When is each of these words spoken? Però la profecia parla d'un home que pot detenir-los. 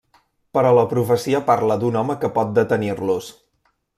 Però 0.57 0.69
la 0.77 0.85
profecia 0.93 1.41
parla 1.51 1.77
d'un 1.83 1.99
home 2.01 2.17
que 2.25 2.33
pot 2.39 2.57
detenir-los. 2.61 3.31